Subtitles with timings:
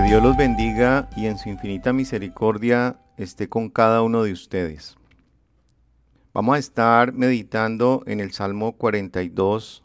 [0.00, 4.96] Que Dios los bendiga y en su infinita misericordia esté con cada uno de ustedes.
[6.32, 9.84] Vamos a estar meditando en el Salmo 42,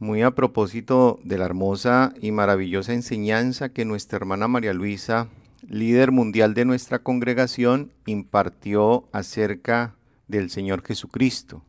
[0.00, 5.28] muy a propósito de la hermosa y maravillosa enseñanza que nuestra hermana María Luisa,
[5.68, 9.94] líder mundial de nuestra congregación, impartió acerca
[10.26, 11.62] del Señor Jesucristo,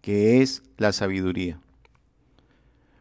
[0.00, 1.60] que es la sabiduría.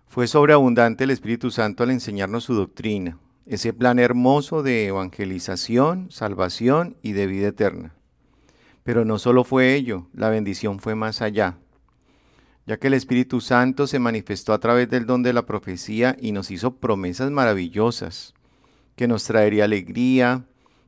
[0.08, 6.96] Fue sobreabundante el Espíritu Santo al enseñarnos su doctrina, ese plan hermoso de evangelización, salvación
[7.02, 7.96] y de vida eterna.
[8.84, 11.58] Pero no solo fue ello, la bendición fue más allá,
[12.66, 16.32] ya que el Espíritu Santo se manifestó a través del don de la profecía y
[16.32, 18.34] nos hizo promesas maravillosas,
[18.96, 20.46] que nos traería alegría,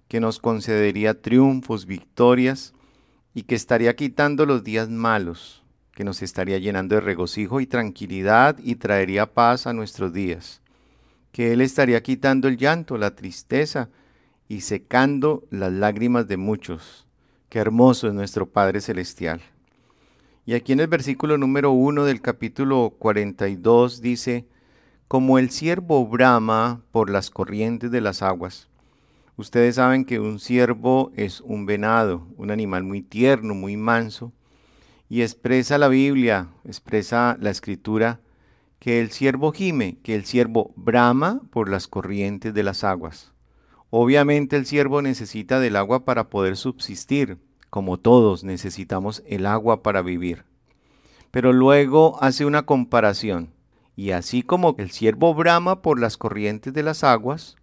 [0.08, 2.74] que nos concedería triunfos, victorias,
[3.34, 8.58] y que estaría quitando los días malos, que nos estaría llenando de regocijo y tranquilidad
[8.64, 10.63] y traería paz a nuestros días
[11.34, 13.90] que Él estaría quitando el llanto, la tristeza
[14.48, 17.08] y secando las lágrimas de muchos.
[17.50, 19.42] Qué hermoso es nuestro Padre Celestial.
[20.46, 24.46] Y aquí en el versículo número 1 del capítulo 42 dice,
[25.08, 28.70] como el ciervo brama por las corrientes de las aguas.
[29.36, 34.32] Ustedes saben que un ciervo es un venado, un animal muy tierno, muy manso,
[35.10, 38.20] y expresa la Biblia, expresa la escritura,
[38.84, 43.32] que el siervo gime, que el siervo brama por las corrientes de las aguas.
[43.90, 47.38] Obviamente el siervo necesita del agua para poder subsistir,
[47.70, 50.44] como todos necesitamos el agua para vivir.
[51.32, 53.54] Pero luego hace una comparación,
[53.96, 57.56] y así como el siervo brama por las corrientes de las aguas,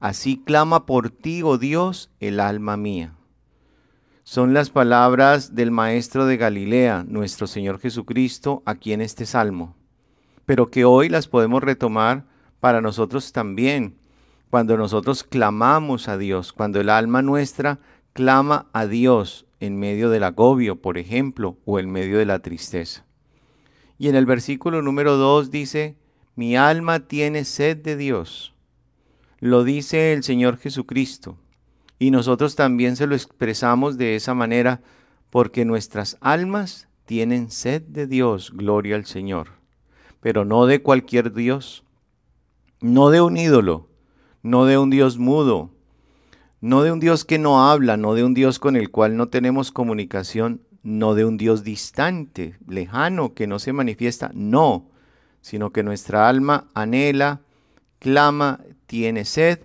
[0.00, 3.14] así clama por ti, oh Dios, el alma mía.
[4.24, 9.77] Son las palabras del Maestro de Galilea, nuestro Señor Jesucristo, aquí en este salmo
[10.48, 12.24] pero que hoy las podemos retomar
[12.58, 13.98] para nosotros también,
[14.48, 17.80] cuando nosotros clamamos a Dios, cuando el alma nuestra
[18.14, 23.04] clama a Dios en medio del agobio, por ejemplo, o en medio de la tristeza.
[23.98, 25.98] Y en el versículo número 2 dice,
[26.34, 28.54] mi alma tiene sed de Dios.
[29.40, 31.36] Lo dice el Señor Jesucristo.
[31.98, 34.80] Y nosotros también se lo expresamos de esa manera
[35.28, 39.57] porque nuestras almas tienen sed de Dios, gloria al Señor
[40.20, 41.84] pero no de cualquier Dios,
[42.80, 43.88] no de un ídolo,
[44.42, 45.70] no de un Dios mudo,
[46.60, 49.28] no de un Dios que no habla, no de un Dios con el cual no
[49.28, 54.90] tenemos comunicación, no de un Dios distante, lejano, que no se manifiesta, no,
[55.40, 57.42] sino que nuestra alma anhela,
[57.98, 59.60] clama, tiene sed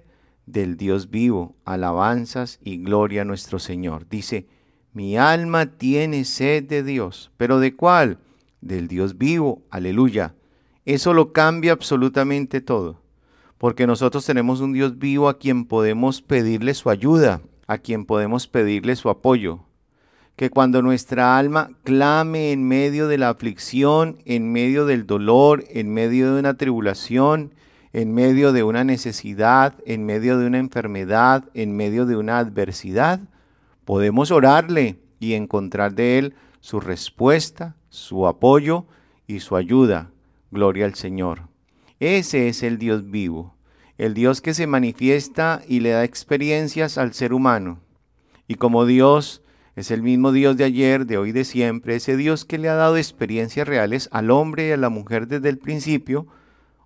[0.46, 4.08] del Dios vivo, alabanzas y gloria a nuestro Señor.
[4.10, 4.48] Dice,
[4.92, 8.20] mi alma tiene sed de Dios, pero ¿de cuál?
[8.62, 10.36] Del Dios vivo, aleluya.
[10.86, 13.00] Eso lo cambia absolutamente todo,
[13.58, 18.48] porque nosotros tenemos un Dios vivo a quien podemos pedirle su ayuda, a quien podemos
[18.48, 19.62] pedirle su apoyo.
[20.36, 25.94] Que cuando nuestra alma clame en medio de la aflicción, en medio del dolor, en
[25.94, 27.54] medio de una tribulación,
[27.94, 33.22] en medio de una necesidad, en medio de una enfermedad, en medio de una adversidad,
[33.86, 38.86] podemos orarle y encontrar de Él su respuesta, su apoyo
[39.28, 40.10] y su ayuda
[40.54, 41.50] Gloria al Señor.
[42.00, 43.56] Ese es el Dios vivo,
[43.98, 47.80] el Dios que se manifiesta y le da experiencias al ser humano.
[48.48, 49.42] Y como Dios
[49.76, 52.76] es el mismo Dios de ayer, de hoy, de siempre, ese Dios que le ha
[52.76, 56.28] dado experiencias reales al hombre y a la mujer desde el principio,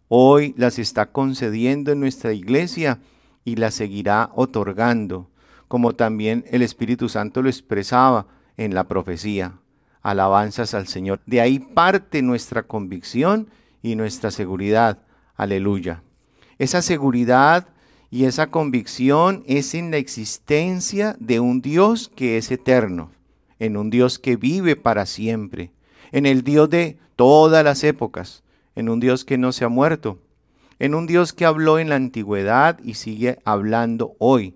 [0.07, 2.99] hoy las está concediendo en nuestra iglesia
[3.43, 5.29] y las seguirá otorgando,
[5.67, 9.59] como también el Espíritu Santo lo expresaba en la profecía
[10.01, 11.19] alabanzas al Señor.
[11.25, 13.49] De ahí parte nuestra convicción
[13.81, 14.99] y nuestra seguridad.
[15.35, 16.03] Aleluya.
[16.57, 17.67] Esa seguridad
[18.09, 23.11] y esa convicción es en la existencia de un Dios que es eterno,
[23.59, 25.71] en un Dios que vive para siempre,
[26.11, 28.43] en el Dios de todas las épocas,
[28.75, 30.19] en un Dios que no se ha muerto,
[30.79, 34.55] en un Dios que habló en la antigüedad y sigue hablando hoy,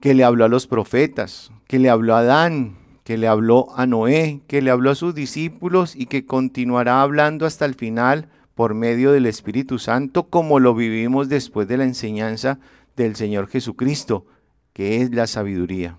[0.00, 3.86] que le habló a los profetas, que le habló a Adán, que le habló a
[3.86, 8.74] Noé, que le habló a sus discípulos y que continuará hablando hasta el final por
[8.74, 12.58] medio del Espíritu Santo, como lo vivimos después de la enseñanza
[12.96, 14.26] del Señor Jesucristo,
[14.72, 15.98] que es la sabiduría.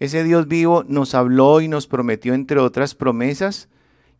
[0.00, 3.68] Ese Dios vivo nos habló y nos prometió, entre otras promesas,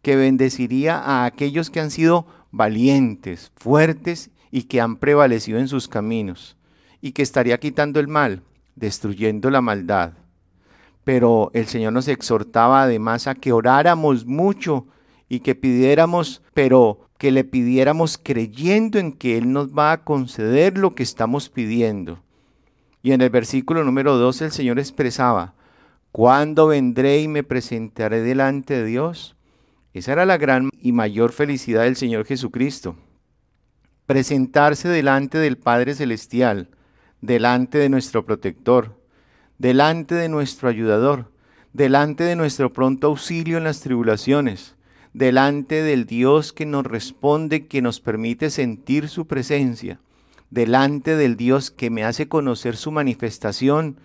[0.00, 5.88] que bendeciría a aquellos que han sido valientes, fuertes y que han prevalecido en sus
[5.88, 6.56] caminos,
[7.00, 8.42] y que estaría quitando el mal,
[8.76, 10.12] destruyendo la maldad
[11.04, 14.86] pero el Señor nos exhortaba además a que oráramos mucho
[15.28, 20.78] y que pidiéramos, pero que le pidiéramos creyendo en que Él nos va a conceder
[20.78, 22.22] lo que estamos pidiendo.
[23.02, 25.54] Y en el versículo número 12 el Señor expresaba,
[26.10, 29.36] ¿cuándo vendré y me presentaré delante de Dios?
[29.92, 32.96] Esa era la gran y mayor felicidad del Señor Jesucristo.
[34.06, 36.70] Presentarse delante del Padre Celestial,
[37.20, 38.98] delante de nuestro protector,
[39.58, 41.30] delante de nuestro ayudador,
[41.72, 44.74] delante de nuestro pronto auxilio en las tribulaciones,
[45.12, 50.00] delante del Dios que nos responde, que nos permite sentir su presencia,
[50.50, 53.96] delante del Dios que me hace conocer su manifestación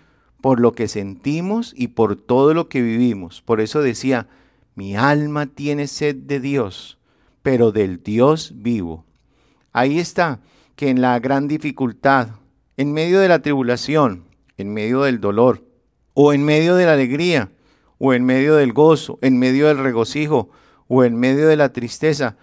[0.42, 3.42] por lo que sentimos y por todo lo que vivimos.
[3.42, 4.28] Por eso decía,
[4.76, 6.98] mi alma tiene sed de Dios,
[7.42, 9.06] pero del Dios vivo.
[9.74, 10.40] Ahí está,
[10.76, 12.30] que en la gran dificultad,
[12.78, 14.29] en medio de la tribulación,
[14.60, 15.64] en medio del dolor,
[16.14, 17.50] o en medio de la alegría,
[17.98, 20.50] o en medio del gozo, en medio del regocijo,
[20.88, 22.36] o en medio de la tristeza,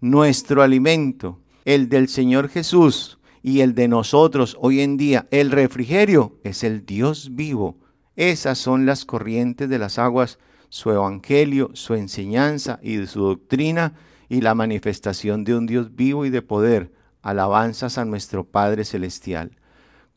[0.00, 6.38] nuestro alimento, el del Señor Jesús y el de nosotros hoy en día, el refrigerio,
[6.42, 7.76] es el Dios vivo.
[8.16, 10.38] Esas son las corrientes de las aguas,
[10.70, 13.92] su evangelio, su enseñanza y de su doctrina
[14.30, 16.92] y la manifestación de un Dios vivo y de poder.
[17.20, 19.57] Alabanzas a nuestro Padre Celestial.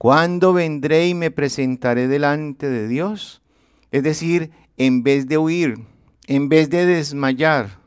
[0.01, 3.44] ¿Cuándo vendré y me presentaré delante de Dios?
[3.92, 5.86] Es decir, en vez de huir,
[6.25, 7.77] en vez de desmayar.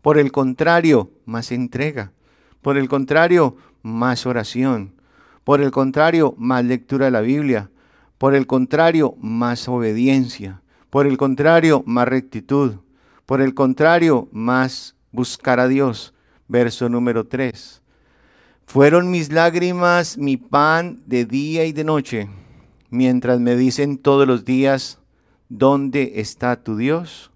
[0.00, 2.12] Por el contrario, más entrega.
[2.62, 4.94] Por el contrario, más oración.
[5.42, 7.68] Por el contrario, más lectura de la Biblia.
[8.16, 10.62] Por el contrario, más obediencia.
[10.88, 12.76] Por el contrario, más rectitud.
[13.26, 16.14] Por el contrario, más buscar a Dios.
[16.46, 17.82] Verso número 3.
[18.72, 22.28] Fueron mis lágrimas mi pan de día y de noche,
[22.88, 25.00] mientras me dicen todos los días,
[25.48, 27.32] ¿dónde está tu Dios?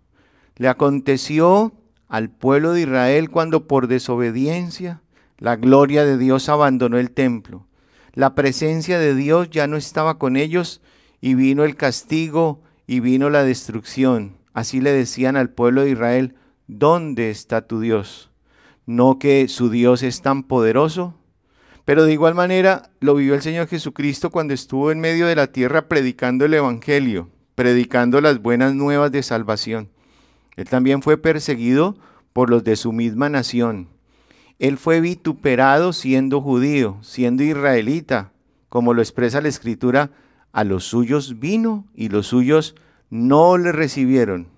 [0.55, 1.73] Le aconteció
[2.07, 5.03] al pueblo de Israel cuando por desobediencia
[5.37, 7.67] la gloria de Dios abandonó el templo.
[8.13, 10.83] La presencia de Dios ya no estaba con ellos
[11.21, 14.37] y vino el castigo y vino la destrucción.
[14.53, 16.37] Así le decían al pueblo de Israel,
[16.69, 18.31] ¿dónde está tu Dios?
[18.87, 21.17] No que su Dios es tan poderoso.
[21.85, 25.49] Pero de igual manera lo vivió el Señor Jesucristo cuando estuvo en medio de la
[25.49, 29.91] tierra predicando el Evangelio, predicando las buenas nuevas de salvación.
[30.57, 31.97] Él también fue perseguido
[32.33, 33.89] por los de su misma nación.
[34.59, 38.33] Él fue vituperado siendo judío, siendo israelita,
[38.69, 40.11] como lo expresa la escritura,
[40.53, 42.77] a los suyos vino y los suyos
[43.11, 44.49] no le recibieron.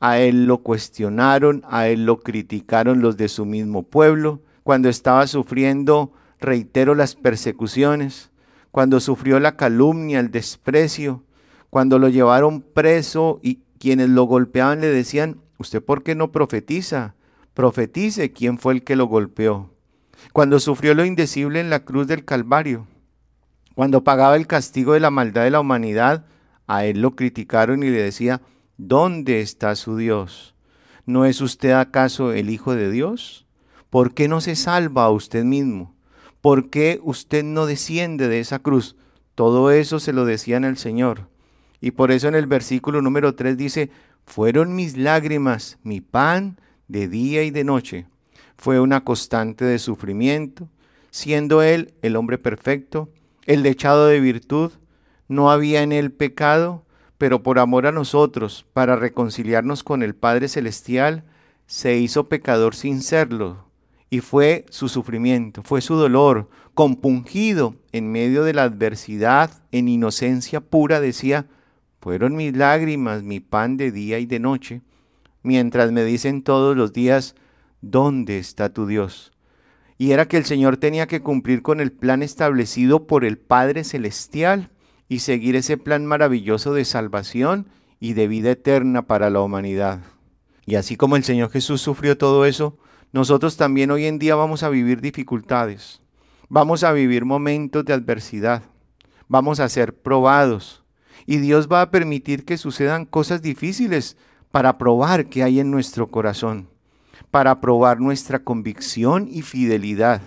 [0.00, 5.26] A él lo cuestionaron, a él lo criticaron los de su mismo pueblo, cuando estaba
[5.26, 6.12] sufriendo,
[6.44, 8.30] reitero, las persecuciones,
[8.70, 11.24] cuando sufrió la calumnia, el desprecio,
[11.70, 17.14] cuando lo llevaron preso y quienes lo golpeaban le decían, ¿usted por qué no profetiza?
[17.54, 19.70] Profetice quién fue el que lo golpeó.
[20.32, 22.86] Cuando sufrió lo indecible en la cruz del Calvario,
[23.74, 26.26] cuando pagaba el castigo de la maldad de la humanidad,
[26.66, 28.40] a él lo criticaron y le decía,
[28.76, 30.54] ¿dónde está su Dios?
[31.06, 33.46] ¿No es usted acaso el Hijo de Dios?
[33.90, 35.93] ¿Por qué no se salva a usted mismo?
[36.44, 38.96] ¿Por qué usted no desciende de esa cruz?
[39.34, 41.30] Todo eso se lo decían al Señor.
[41.80, 43.90] Y por eso en el versículo número 3 dice,
[44.26, 48.08] fueron mis lágrimas, mi pan de día y de noche.
[48.58, 50.68] Fue una constante de sufrimiento,
[51.10, 53.08] siendo él el hombre perfecto,
[53.46, 54.70] el dechado de virtud,
[55.28, 56.84] no había en él pecado,
[57.16, 61.24] pero por amor a nosotros, para reconciliarnos con el Padre Celestial,
[61.66, 63.64] se hizo pecador sin serlo,
[64.10, 70.60] y fue su sufrimiento, fue su dolor, compungido en medio de la adversidad, en inocencia
[70.60, 71.46] pura, decía,
[72.00, 74.82] fueron mis lágrimas, mi pan de día y de noche,
[75.42, 77.34] mientras me dicen todos los días,
[77.80, 79.32] ¿dónde está tu Dios?
[79.96, 83.84] Y era que el Señor tenía que cumplir con el plan establecido por el Padre
[83.84, 84.70] Celestial
[85.08, 87.68] y seguir ese plan maravilloso de salvación
[88.00, 90.00] y de vida eterna para la humanidad.
[90.66, 92.76] Y así como el Señor Jesús sufrió todo eso,
[93.14, 96.02] nosotros también hoy en día vamos a vivir dificultades,
[96.48, 98.64] vamos a vivir momentos de adversidad,
[99.28, 100.82] vamos a ser probados,
[101.24, 104.16] y Dios va a permitir que sucedan cosas difíciles
[104.50, 106.68] para probar qué hay en nuestro corazón,
[107.30, 110.20] para probar nuestra convicción y fidelidad.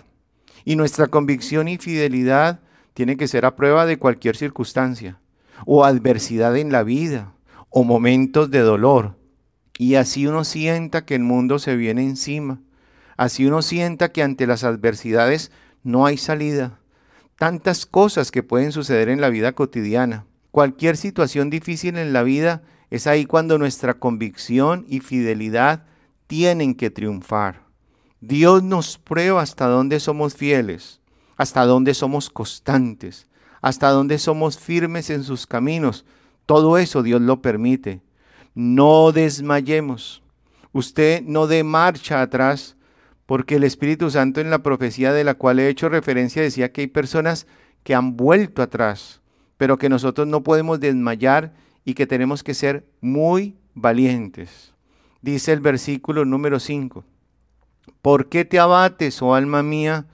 [0.64, 2.62] Y nuestra convicción y fidelidad
[2.94, 5.20] tiene que ser a prueba de cualquier circunstancia
[5.66, 7.34] o adversidad en la vida
[7.70, 9.18] o momentos de dolor.
[9.78, 12.62] Y así uno sienta que el mundo se viene encima.
[13.18, 15.52] Así uno sienta que ante las adversidades
[15.84, 16.80] no hay salida.
[17.38, 20.26] Tantas cosas que pueden suceder en la vida cotidiana.
[20.52, 25.86] Cualquier situación difícil en la vida es ahí cuando nuestra convicción y fidelidad
[26.28, 27.64] tienen que triunfar.
[28.22, 31.00] Dios nos prueba hasta dónde somos fieles,
[31.36, 33.28] hasta dónde somos constantes,
[33.62, 36.06] hasta dónde somos firmes en sus caminos.
[36.46, 38.02] Todo eso Dios lo permite.
[38.56, 40.24] No desmayemos.
[40.72, 42.77] Usted no dé marcha atrás,
[43.28, 46.82] porque el Espíritu Santo en la profecía de la cual he hecho referencia decía que
[46.82, 47.46] hay personas
[47.84, 49.22] que han vuelto atrás,
[49.58, 51.54] pero que nosotros no podemos desmayar
[51.84, 54.74] y que tenemos que ser muy valientes.
[55.22, 57.04] Dice el versículo número 5.
[58.02, 60.08] ¿Por qué te abates, oh alma mía,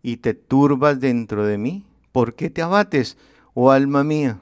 [0.00, 1.84] y te turbas dentro de mí?
[2.12, 3.18] ¿Por qué te abates,
[3.54, 4.38] oh alma mía?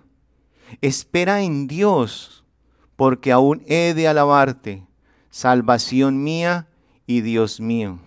[0.83, 2.45] Espera en Dios,
[2.97, 4.85] porque aún he de alabarte,
[5.31, 6.67] salvación mía
[7.07, 7.99] y Dios mío.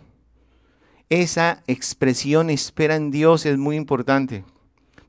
[1.16, 4.44] Esa expresión espera en Dios es muy importante,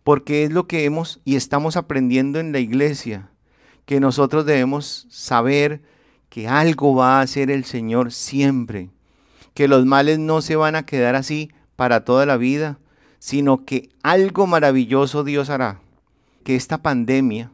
[0.02, 3.30] porque es lo que hemos y estamos aprendiendo en la iglesia,
[3.86, 5.80] que nosotros debemos saber
[6.28, 8.90] que algo va a hacer el Señor siempre
[9.54, 12.78] que los males no se van a quedar así para toda la vida,
[13.18, 15.80] sino que algo maravilloso Dios hará,
[16.42, 17.50] que esta pandemia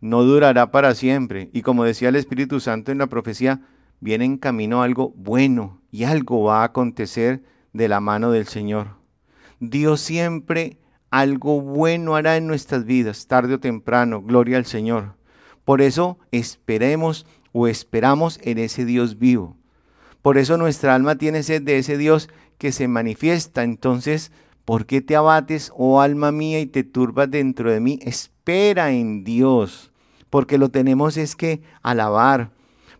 [0.00, 1.50] no durará para siempre.
[1.52, 3.60] Y como decía el Espíritu Santo en la profecía,
[3.98, 7.42] viene en camino algo bueno y algo va a acontecer
[7.78, 8.88] de la mano del Señor.
[9.60, 10.78] Dios siempre
[11.10, 15.14] algo bueno hará en nuestras vidas, tarde o temprano, gloria al Señor.
[15.64, 19.56] Por eso esperemos o esperamos en ese Dios vivo.
[20.20, 23.62] Por eso nuestra alma tiene sed de ese Dios que se manifiesta.
[23.62, 24.32] Entonces,
[24.64, 28.00] ¿por qué te abates, oh alma mía, y te turbas dentro de mí?
[28.02, 29.92] Espera en Dios,
[30.30, 32.50] porque lo tenemos es que alabar,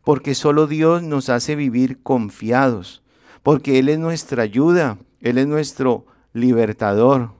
[0.04, 3.02] porque solo Dios nos hace vivir confiados,
[3.48, 7.30] porque Él es nuestra ayuda, Él es nuestro libertador,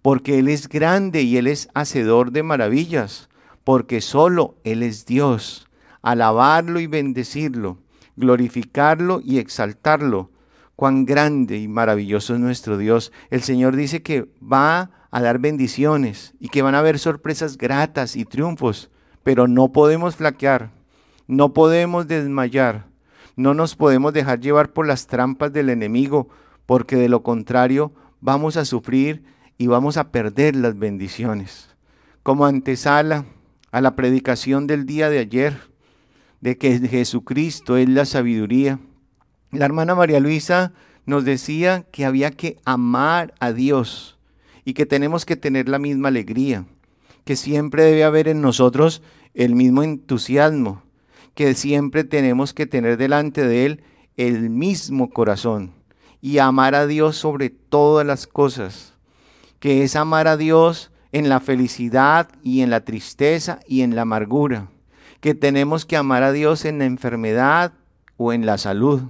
[0.00, 3.28] porque Él es grande y Él es hacedor de maravillas,
[3.64, 5.66] porque solo Él es Dios.
[6.02, 7.78] Alabarlo y bendecirlo
[8.14, 10.30] glorificarlo y exaltarlo.
[10.76, 13.10] Cuán grande y maravilloso es nuestro Dios.
[13.30, 18.14] El Señor dice que va a dar bendiciones y que van a haber sorpresas gratas
[18.14, 18.88] y triunfos,
[19.24, 20.70] pero no podemos flaquear,
[21.26, 22.86] no podemos desmayar,
[23.36, 26.28] no nos podemos dejar llevar por las trampas del enemigo,
[26.64, 29.22] porque de lo contrario vamos a sufrir
[29.58, 31.68] y vamos a perder las bendiciones.
[32.22, 33.26] Como antesala
[33.70, 35.58] a la predicación del día de ayer,
[36.40, 38.78] de que Jesucristo es la sabiduría.
[39.52, 40.72] La hermana María Luisa
[41.04, 44.18] nos decía que había que amar a Dios
[44.64, 46.64] y que tenemos que tener la misma alegría,
[47.24, 49.02] que siempre debe haber en nosotros
[49.34, 50.82] el mismo entusiasmo,
[51.36, 53.84] que siempre tenemos que tener delante de Él
[54.16, 55.70] el mismo corazón
[56.20, 58.94] y amar a Dios sobre todas las cosas,
[59.60, 64.02] que es amar a Dios en la felicidad y en la tristeza y en la
[64.02, 64.68] amargura
[65.20, 67.72] que tenemos que amar a Dios en la enfermedad
[68.16, 69.02] o en la salud,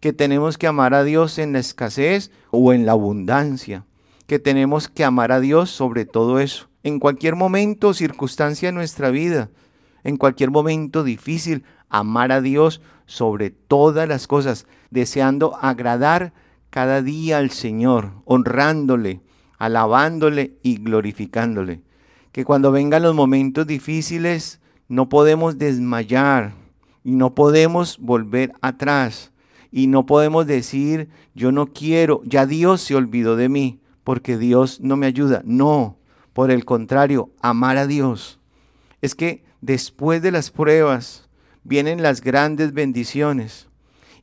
[0.00, 3.84] que tenemos que amar a Dios en la escasez o en la abundancia,
[4.26, 8.72] que tenemos que amar a Dios sobre todo eso, en cualquier momento o circunstancia de
[8.72, 9.50] nuestra vida,
[10.04, 16.32] en cualquier momento difícil, amar a Dios sobre todas las cosas, deseando agradar
[16.70, 19.20] cada día al Señor, honrándole,
[19.58, 21.82] alabándole y glorificándole.
[22.32, 26.52] Que cuando vengan los momentos difíciles, no podemos desmayar
[27.02, 29.32] y no podemos volver atrás
[29.70, 34.80] y no podemos decir, yo no quiero, ya Dios se olvidó de mí porque Dios
[34.80, 35.42] no me ayuda.
[35.44, 35.96] No,
[36.32, 38.38] por el contrario, amar a Dios.
[39.00, 41.28] Es que después de las pruebas
[41.62, 43.68] vienen las grandes bendiciones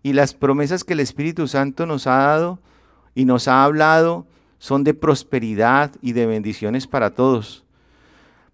[0.04, 2.60] y las promesas que el Espíritu Santo nos ha dado
[3.16, 4.28] y nos ha hablado
[4.60, 7.66] son de prosperidad y de bendiciones para todos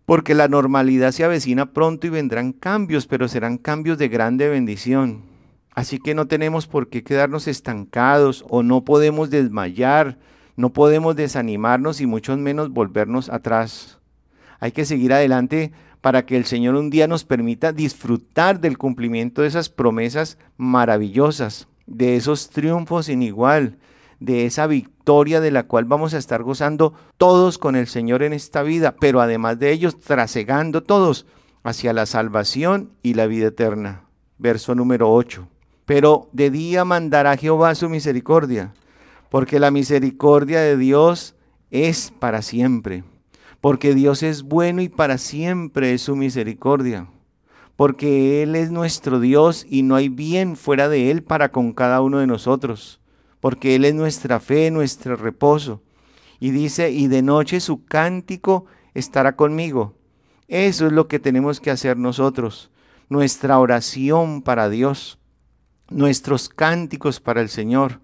[0.08, 5.24] porque la normalidad se avecina pronto y vendrán cambios, pero serán cambios de grande bendición.
[5.76, 10.18] Así que no tenemos por qué quedarnos estancados o no podemos desmayar,
[10.56, 14.00] no podemos desanimarnos y mucho menos volvernos atrás.
[14.62, 19.42] Hay que seguir adelante para que el Señor un día nos permita disfrutar del cumplimiento
[19.42, 23.78] de esas promesas maravillosas, de esos triunfos sin igual,
[24.20, 28.34] de esa victoria de la cual vamos a estar gozando todos con el Señor en
[28.34, 31.26] esta vida, pero además de ellos trasegando todos
[31.64, 34.06] hacia la salvación y la vida eterna.
[34.38, 35.48] Verso número 8.
[35.86, 38.74] Pero de día mandará Jehová su misericordia,
[39.30, 41.36] porque la misericordia de Dios
[41.72, 43.04] es para siempre,
[43.68, 47.10] porque Dios es bueno y para siempre es su misericordia,
[47.76, 52.00] porque Él es nuestro Dios y no hay bien fuera de Él para con cada
[52.02, 53.02] uno de nosotros
[53.40, 55.82] porque Él es nuestra fe, nuestro reposo.
[56.40, 59.96] Y dice, y de noche su cántico estará conmigo.
[60.48, 62.72] Eso es lo que tenemos que hacer nosotros,
[63.10, 65.18] nuestra oración para Dios,
[65.90, 68.02] nuestros cánticos para el Señor.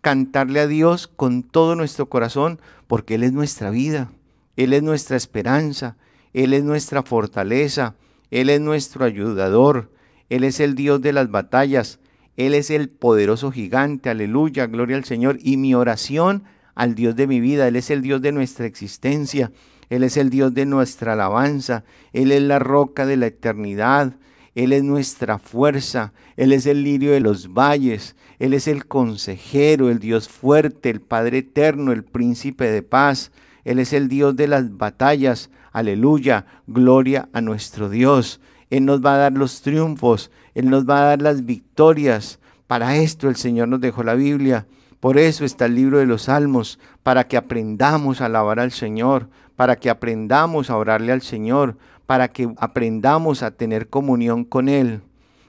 [0.00, 4.10] cantarle a Dios con todo nuestro corazón, porque Él es nuestra vida,
[4.56, 5.96] Él es nuestra esperanza,
[6.32, 7.96] Él es nuestra fortaleza,
[8.30, 9.90] Él es nuestro ayudador,
[10.28, 11.98] Él es el Dios de las batallas,
[12.36, 15.38] Él es el poderoso gigante, aleluya, gloria al Señor.
[15.40, 16.44] Y mi oración
[16.74, 19.52] al Dios de mi vida, Él es el Dios de nuestra existencia,
[19.90, 24.14] Él es el Dios de nuestra alabanza, Él es la roca de la eternidad,
[24.54, 29.90] Él es nuestra fuerza, Él es el lirio de los valles, Él es el consejero,
[29.90, 33.32] el Dios fuerte, el Padre eterno, el príncipe de paz,
[33.64, 38.40] Él es el Dios de las batallas, aleluya, gloria a nuestro Dios.
[38.70, 42.40] Él nos va a dar los triunfos, Él nos va a dar las victorias.
[42.66, 44.66] Para esto el Señor nos dejó la Biblia.
[45.00, 49.28] Por eso está el libro de los Salmos, para que aprendamos a alabar al Señor,
[49.54, 55.02] para que aprendamos a orarle al Señor, para que aprendamos a tener comunión con Él.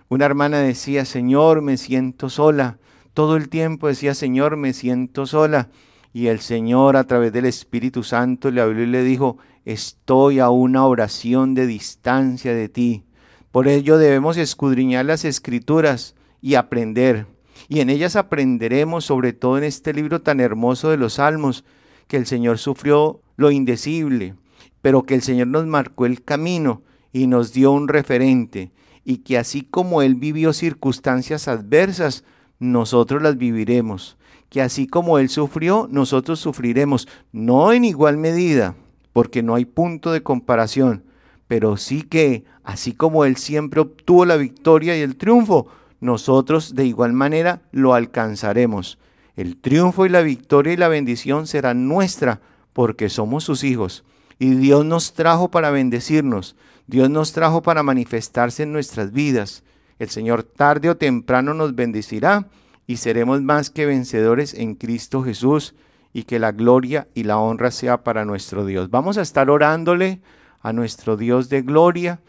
[0.07, 2.77] Una hermana decía, Señor, me siento sola.
[3.13, 5.69] Todo el tiempo decía, Señor, me siento sola.
[6.15, 10.49] Y el Señor a través del Espíritu Santo le habló y le dijo, estoy a
[10.49, 13.03] una oración de distancia de ti.
[13.51, 17.27] Por ello debemos escudriñar las escrituras y aprender
[17.67, 21.63] y en ellas aprenderemos, sobre todo en este libro tan hermoso de los Salmos,
[22.07, 24.35] que el Señor sufrió lo indecible,
[24.81, 28.71] pero que el Señor nos marcó el camino y nos dio un referente,
[29.03, 32.23] y que así como Él vivió circunstancias adversas,
[32.59, 34.17] nosotros las viviremos,
[34.55, 38.73] que así como Él sufrió, nosotros sufriremos, no en igual medida,
[39.11, 41.03] porque no hay punto de comparación,
[41.49, 45.67] pero sí que, así como Él siempre obtuvo la victoria y el triunfo,
[45.99, 48.97] nosotros de igual manera lo alcanzaremos.
[49.35, 52.39] El triunfo y la victoria y la bendición serán nuestra
[52.71, 54.05] porque somos sus hijos.
[54.39, 56.55] Y Dios nos trajo para bendecirnos.
[56.87, 59.63] Dios nos trajo para manifestarse en nuestras vidas.
[59.99, 62.47] El Señor tarde o temprano nos bendecirá
[62.87, 65.75] y seremos más que vencedores en Cristo Jesús
[66.13, 68.89] y que la gloria y la honra sea para nuestro Dios.
[68.89, 70.21] Vamos a estar orándole
[70.61, 72.21] a nuestro Dios de gloria.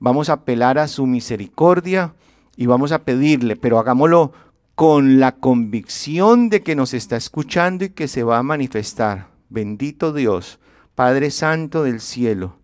[0.00, 2.14] Vamos a apelar a su misericordia
[2.56, 4.32] y vamos a pedirle, pero hagámoslo
[4.74, 9.28] con la convicción de que nos está escuchando y que se va a manifestar.
[9.48, 10.58] Bendito Dios,
[10.94, 12.56] Padre Santo del cielo,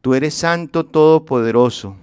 [0.00, 1.96] tú eres Santo Todopoderoso,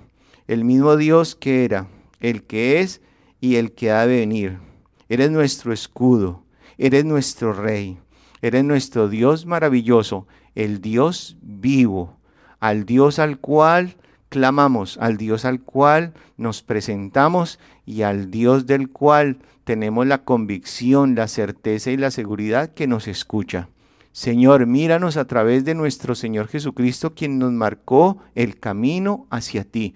[0.47, 1.87] el mismo Dios que era,
[2.19, 3.01] el que es
[3.39, 4.72] y el que ha de venir.
[5.13, 6.41] Eres nuestro escudo,
[6.79, 7.99] eres nuestro Rey,
[8.41, 12.17] eres nuestro Dios maravilloso, el Dios vivo,
[12.59, 13.95] al Dios al cual
[14.29, 21.13] clamamos, al Dios al cual nos presentamos y al Dios del cual tenemos la convicción,
[21.13, 23.69] la certeza y la seguridad que nos escucha.
[24.13, 29.93] Señor, míranos a través de nuestro Señor Jesucristo, quien nos marcó el camino hacia ti.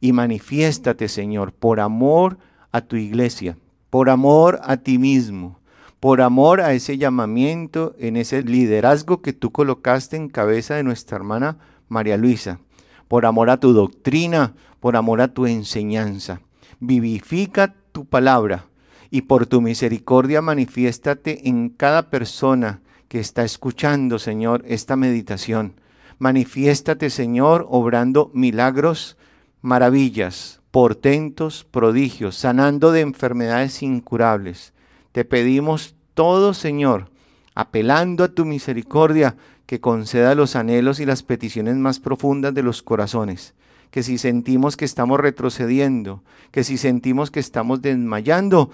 [0.00, 2.38] Y manifiéstate, Señor, por amor
[2.72, 3.58] a tu iglesia,
[3.94, 5.60] por amor a ti mismo,
[6.00, 11.16] por amor a ese llamamiento, en ese liderazgo que tú colocaste en cabeza de nuestra
[11.16, 12.58] hermana María Luisa
[13.06, 16.40] por amor a tu doctrina, por amor a tu enseñanza.
[16.80, 18.64] Vivifica tu palabra
[19.12, 25.74] y por tu misericordia manifiéstate en cada persona que está escuchando, Señor, esta meditación.
[26.18, 29.16] Manifiéstate, Señor, obrando milagros,
[29.62, 34.72] maravillas, portentos, prodigios, sanando de enfermedades incurables.
[35.12, 37.12] Te pedimos todo, Señor,
[37.54, 42.82] apelando a tu misericordia, que conceda los anhelos y las peticiones más profundas de los
[42.82, 43.54] corazones,
[43.92, 48.72] que si sentimos que estamos retrocediendo, que si sentimos que estamos desmayando,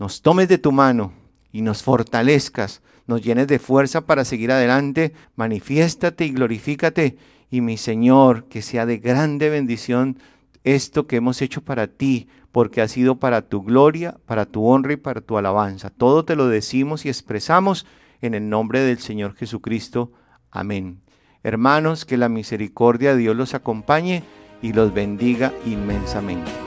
[0.00, 1.12] nos tomes de tu mano
[1.52, 7.16] y nos fortalezcas, nos llenes de fuerza para seguir adelante, manifiéstate y glorifícate,
[7.52, 10.18] y mi Señor, que sea de grande bendición
[10.66, 14.94] esto que hemos hecho para ti, porque ha sido para tu gloria, para tu honra
[14.94, 15.90] y para tu alabanza.
[15.90, 17.86] Todo te lo decimos y expresamos
[18.20, 20.12] en el nombre del Señor Jesucristo.
[20.50, 21.00] Amén.
[21.44, 24.24] Hermanos, que la misericordia de Dios los acompañe
[24.60, 26.65] y los bendiga inmensamente.